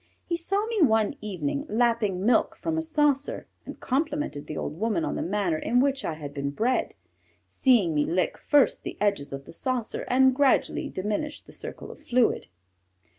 He 0.25 0.35
saw 0.35 0.65
me 0.65 0.81
one 0.81 1.13
evening 1.21 1.63
lapping 1.69 2.25
milk 2.25 2.57
from 2.59 2.75
a 2.75 2.81
saucer 2.81 3.45
and 3.67 3.79
complimented 3.79 4.47
the 4.47 4.57
old 4.57 4.79
woman 4.79 5.05
on 5.05 5.15
the 5.15 5.21
manner 5.21 5.59
in 5.59 5.79
which 5.79 6.03
I 6.03 6.15
had 6.15 6.33
been 6.33 6.49
bred, 6.49 6.95
seeing 7.45 7.93
me 7.93 8.03
lick 8.03 8.35
first 8.39 8.81
the 8.81 8.97
edges 8.99 9.31
of 9.31 9.45
the 9.45 9.53
saucer 9.53 10.05
and 10.07 10.33
gradually 10.33 10.89
diminish 10.89 11.41
the 11.43 11.53
circle 11.53 11.91
of 11.91 11.99
fluid. 12.03 12.47